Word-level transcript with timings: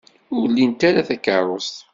Ur 0.37 0.47
lint 0.55 0.81
ara 0.89 1.07
takeṛṛust. 1.07 1.75